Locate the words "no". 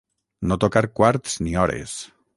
0.51-0.57